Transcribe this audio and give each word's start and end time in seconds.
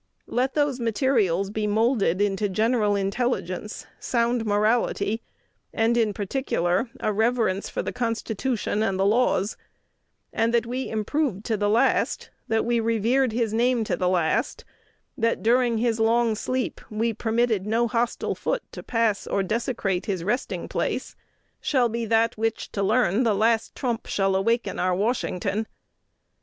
Let 0.25 0.55
those 0.55 0.79
materials 0.79 1.51
be 1.51 1.67
moulded 1.67 2.21
into 2.21 2.49
general 2.49 2.95
intelligence, 2.95 3.85
sound 3.99 4.47
morality, 4.47 5.21
and, 5.71 5.95
in 5.95 6.11
particular, 6.11 6.89
a 6.99 7.13
reverence 7.13 7.69
for 7.69 7.83
the 7.83 7.93
Constitution 7.93 8.81
and 8.81 8.99
the 8.99 9.05
laws; 9.05 9.57
and 10.33 10.55
that 10.55 10.65
we 10.65 10.89
improved 10.89 11.45
to 11.45 11.55
the 11.55 11.69
last, 11.69 12.31
that 12.47 12.65
we 12.65 12.79
revered 12.79 13.31
his 13.31 13.53
name 13.53 13.83
to 13.83 13.95
the 13.95 14.09
last, 14.09 14.65
that 15.15 15.43
during 15.43 15.77
his 15.77 15.99
long 15.99 16.33
sleep 16.33 16.81
we 16.89 17.13
permitted 17.13 17.67
no 17.67 17.87
hostile 17.87 18.33
foot 18.33 18.63
to 18.71 18.81
pass 18.81 19.27
or 19.27 19.43
desecrate 19.43 20.07
his 20.07 20.23
resting 20.23 20.67
place, 20.67 21.15
shall 21.59 21.89
be 21.89 22.05
that 22.05 22.35
which 22.39 22.71
to 22.71 22.81
learn 22.81 23.21
the 23.21 23.35
last 23.35 23.75
trump 23.75 24.07
shall 24.07 24.35
awaken 24.35 24.79
our 24.79 24.95
Washington. 24.95 25.67